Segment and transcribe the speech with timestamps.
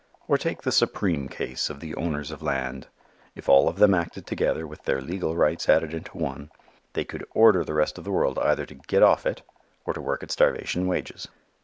[0.27, 2.87] Or take the supreme case of the owners of land.
[3.35, 6.49] If all of them acted together, with their legal rights added into one,
[6.93, 9.43] they could order the rest of the world either to get off it
[9.85, 11.27] or to work at starvation wages.